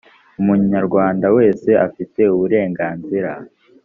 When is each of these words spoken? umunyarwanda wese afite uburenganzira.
umunyarwanda 0.41 1.27
wese 1.37 1.69
afite 1.87 2.21
uburenganzira. 2.35 3.31